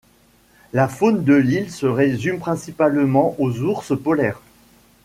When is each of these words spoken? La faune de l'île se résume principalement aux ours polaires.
La 0.73 0.87
faune 0.87 1.23
de 1.23 1.35
l'île 1.35 1.69
se 1.69 1.85
résume 1.85 2.39
principalement 2.39 3.35
aux 3.37 3.59
ours 3.59 3.93
polaires. 3.99 4.41